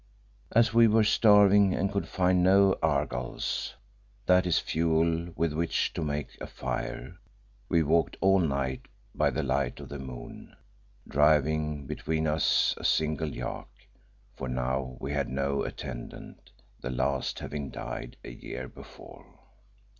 As 0.51 0.73
we 0.73 0.87
were 0.87 1.03
starving 1.03 1.75
and 1.75 1.91
could 1.91 2.07
find 2.07 2.41
no 2.41 2.73
"argals," 2.81 3.75
that 4.25 4.47
is 4.47 4.57
fuel 4.57 5.31
with 5.35 5.53
which 5.53 5.93
to 5.93 6.01
make 6.01 6.35
a 6.41 6.47
fire, 6.47 7.19
we 7.69 7.83
walked 7.83 8.17
all 8.19 8.39
night 8.39 8.87
by 9.13 9.29
the 9.29 9.43
light 9.43 9.79
of 9.79 9.89
the 9.89 9.99
moon, 9.99 10.55
driving 11.07 11.85
between 11.85 12.25
us 12.25 12.73
a 12.77 12.83
single 12.83 13.29
yak 13.29 13.67
for 14.33 14.47
now 14.49 14.97
we 14.99 15.11
had 15.13 15.29
no 15.29 15.61
attendant, 15.61 16.49
the 16.79 16.89
last 16.89 17.37
having 17.37 17.69
died 17.69 18.17
a 18.25 18.31
year 18.31 18.67
before. 18.67 19.37